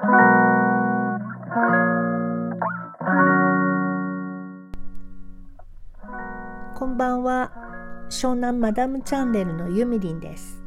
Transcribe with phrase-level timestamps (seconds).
[0.00, 0.06] こ
[6.86, 7.52] んばんは。
[8.08, 10.62] 湘南マダムチャンネルのゆみりんです。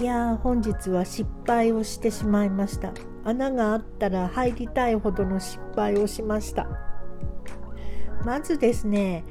[0.00, 2.94] いやー本日は失敗をしてしまいました。
[3.24, 6.66] 穴があったら入りたいほどの失敗をしました。
[8.24, 9.24] まずですね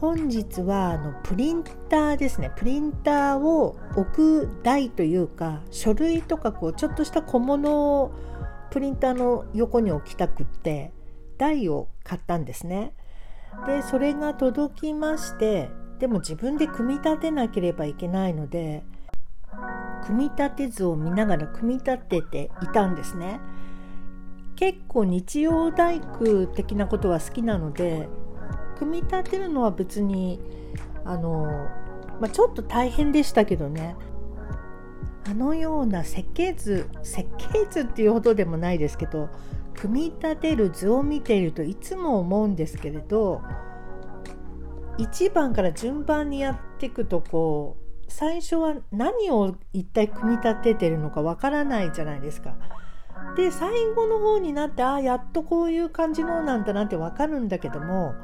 [0.00, 2.50] 本日はあのプリンターですね。
[2.56, 8.10] プリンターを置く台というか書類とかこうちょっとした小物を
[8.70, 10.94] プリンターの横に置きたくって
[11.36, 12.94] 台を買ったんですね。
[13.66, 15.68] でそれが届きまして
[15.98, 18.82] でも自分で組み立てなければいけないので
[20.06, 23.38] 組み立て図を見ながら組み立てていたんですね。
[24.56, 28.08] 結構日曜大工的なことは好きなので
[28.80, 30.40] 組み立てるのは別に
[31.04, 31.68] あの、
[32.18, 33.94] まあ、ちょっと大変でしたけどね
[35.26, 39.28] あのような設計図設計図っていうほどでもないですけど
[39.74, 43.42] 組み立てる図を見ているといつも思うんですけれど
[44.96, 52.56] 1番から順番にやっていくとこう最初は何を一体組み立ててるのかわからないじゃないですか。
[53.36, 58.14] で最後の方になってああやっとこういう感じのなんだなってわかるんだけども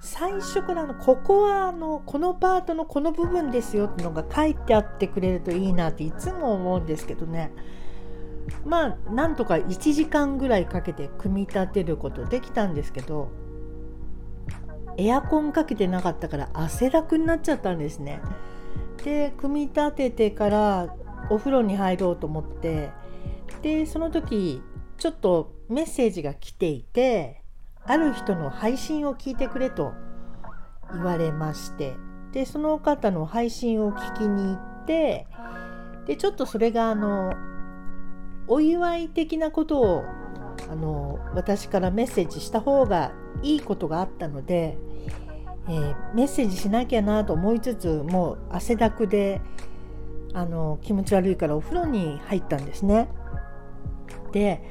[0.00, 7.52] 最初からのここはあのこのパートのこの部分ですよってのが書いてあってくれるといいなっていつも思うんですけどね
[8.64, 13.30] まあなんとか1時間ぐらいかけて組み立てることできたんですけど
[14.96, 18.20] エアコンかけてなかったから汗だくになっちゃったんですね。
[19.02, 20.94] で組み立ててから
[21.30, 22.90] お風呂に入ろうと思って
[23.60, 24.62] でその時
[24.98, 27.43] ちょっとメッセージが来ていて
[27.86, 29.92] ある人の配信を聞いてくれと
[30.92, 31.94] 言われまして
[32.32, 35.26] でその方の配信を聞きに行って
[36.06, 37.32] でちょっとそれがあの
[38.48, 40.04] お祝い的なことを
[40.70, 43.12] あの私からメッセージした方が
[43.42, 44.78] いいことがあったので
[45.66, 49.40] えー、メッセージしなきゃなと思いつつもう汗だくで
[50.34, 53.08] あの気持ち悪いからお風呂に入ったんですね。
[54.32, 54.62] で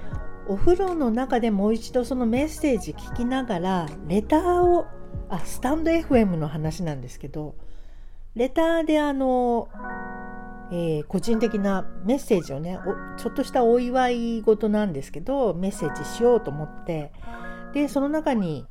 [0.48, 4.86] お風呂の中でもう一度そのメッセージ聞きながらレターを
[5.30, 7.56] あスタンド FM の話なんですけど
[8.36, 9.70] レターであの、
[10.72, 12.80] えー、個人的なメッセージをね
[13.18, 17.12] ちょっとしたお祝い事なんですけどメッセージしようと思って
[17.74, 18.66] でその中に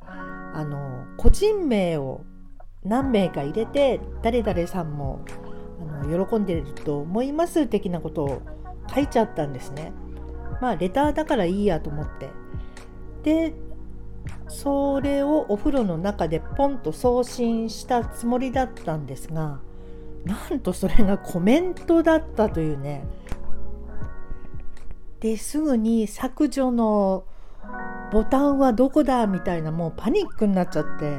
[0.53, 2.23] あの個人名を
[2.83, 5.25] 何名か入れて誰々さんも
[6.01, 8.41] あの喜んでると思います的なことを
[8.93, 9.93] 書いちゃったんですね。
[10.63, 12.29] まあレターだからいいやと思って。
[13.23, 13.53] で
[14.47, 19.59] それをお風呂の中でポンと送信したつもりだったんですが
[20.23, 23.03] なんとそれがコメントだったというね。
[25.19, 27.25] ですぐに削除の
[28.13, 31.17] ボタンはどこだみたいなもうパニックになっちゃって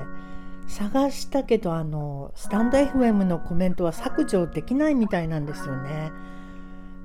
[0.66, 6.12] 探したけどあのスタンド FM のコメントは削除できないみたいなんですよね。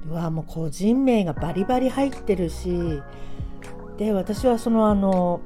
[0.08, 3.02] うわもう個人名がバリバリ入ってるし
[3.98, 5.42] で私はそのあの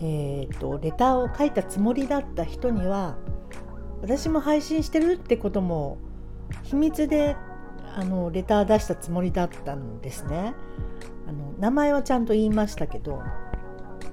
[0.00, 3.16] えーと、レターを書いたつもりだった人には
[4.00, 5.98] 私も配信してるってことも
[6.62, 7.36] 秘密で
[7.94, 10.54] あのレター出したつもりだったんですね。
[11.26, 13.22] あの名前はちゃんと言いましたけど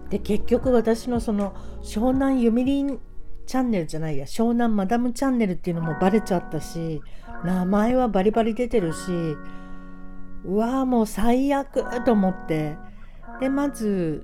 [0.09, 3.00] で結局私のその湘南ゆみりん
[3.46, 7.02] チャンネルじゃないや湘南マダムチャンネルっていうのもバレちゃったし
[7.46, 8.97] 名前はバリバリ出てるし
[10.47, 12.78] うわーもう最悪と思って
[13.39, 14.23] でまず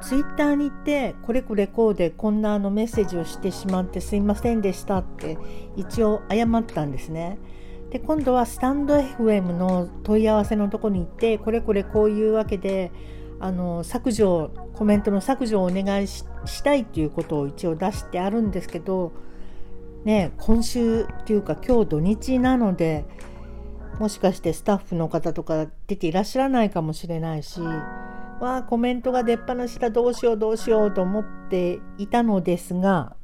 [0.00, 5.38] ツイッターに行ってこれこれこうでこんなあのメッセージをしてしまってすいませんでしたって
[5.76, 7.38] 一応謝ったんですね。
[7.90, 12.90] で今度はスタンド FM の問い合わせのとこに行ってこれこれこういうわけで
[13.38, 16.24] あの削除コメントの削除をお願いし
[16.64, 19.12] たいっていうことを一応出してあるんですけど
[20.04, 23.04] ね今週っていうか今日土日なので
[23.98, 27.60] もしかしてスタッフの方とか出ていらっしゃらないかもしれないし
[28.40, 33.16] わあコメントが出っ放しだどうしようどうしようと思っていたのですが、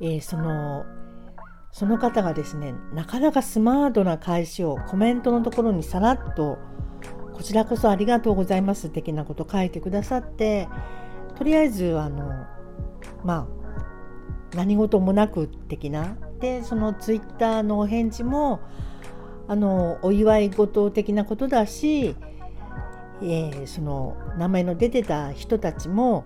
[0.00, 0.86] えー、その
[1.72, 6.58] その方がですねなかなかスマートな返しをコメントのところにさらっと
[7.34, 10.68] こちらこそありがとうございます的なこと書いてくださって
[11.36, 12.46] とりあえずあの
[13.24, 18.60] まあ何事もなく的なでそのツイッターのお返事も
[19.50, 22.14] あのお祝い事的なことだし、
[23.20, 26.24] えー、その名前の出てた人たちも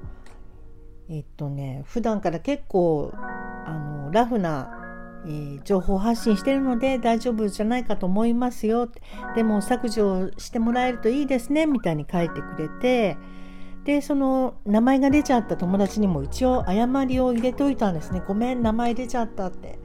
[1.09, 4.79] えっとね普段から結構あのラフな
[5.27, 8.91] えー、情報発信してるので大丈夫じゃないかと思いますよ。
[9.35, 13.17] でも削除してもらえるといいですねみたいに書いてくれて。
[13.85, 18.23] でその名前が出ちゃった友達にも一応謝りを入れといたんですね。
[18.29, 19.79] ごめん名前出ちゃったって。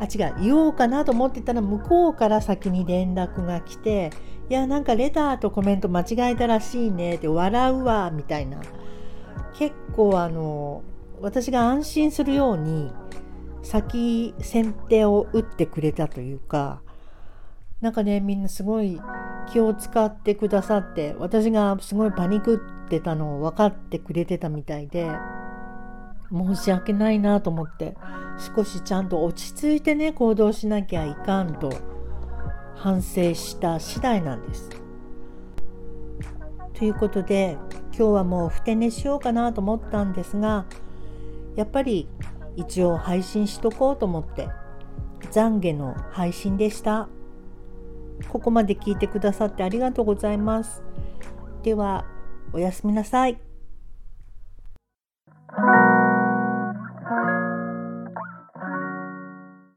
[0.00, 0.34] あ違う。
[0.40, 4.10] 言おうかなと思ってたら向こうから先に連絡が来て
[4.48, 8.60] いやなんかレターとコメント間違えたらしいねって笑うわみたいな。
[9.54, 10.82] 結構あの
[11.20, 12.90] 私が安心するように
[13.62, 16.80] 先先手を打ってくれたというか
[17.80, 19.00] なんかねみんなすごい
[19.52, 22.56] 気を使ってくださって私がすごいパニク
[22.86, 25.10] ってたのを分かってくれてたみたいで
[26.32, 27.96] 申し訳ないなと思って
[28.56, 31.72] 少しちゃんと落ち着いてね行動しなきゃいかんと
[32.76, 34.70] 反省した次第なんです。
[36.74, 37.58] ということで
[37.96, 40.64] 今日はもうふて寝しようかなと思ったんですが
[41.54, 42.08] やっぱり
[42.56, 44.48] 一応配信しとこうと思って
[45.30, 47.08] 懺悔の配信でした。
[48.28, 50.82] ここまで聞いてくださってありがとうございます。
[51.62, 52.06] では
[52.52, 53.49] おやすみなさい。